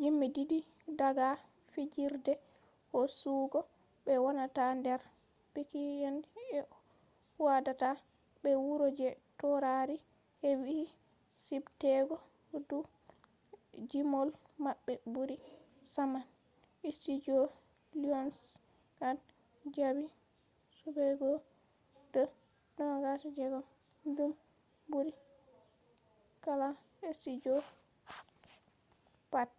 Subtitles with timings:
[0.00, 0.66] gimee didii
[0.98, 1.28] daga
[1.72, 2.32] fijirde
[2.92, 3.60] hosugo
[4.04, 5.00] be wonata nder
[5.52, 6.16] bilki’en
[6.50, 6.58] je
[7.38, 7.90] hoidata
[8.42, 9.96] be wuro je taurari
[10.42, 10.86] hebii
[11.44, 12.22] subtegoo
[12.68, 12.82] dou
[13.90, 14.28] gimol
[14.64, 15.36] mabbe buri
[15.94, 17.38] saman.studio
[18.00, 19.28] lionsgate
[19.74, 20.12] jabii
[20.78, 21.30] subego
[22.12, 22.22] de
[22.78, 23.60] 26
[24.16, 24.32] –dum
[24.90, 25.18] burii
[26.44, 26.68] kala
[27.18, 27.54] studio
[29.32, 29.50] pat